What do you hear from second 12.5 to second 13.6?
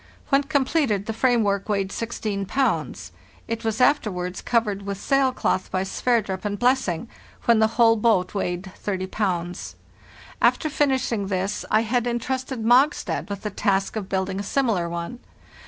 Mogstad with the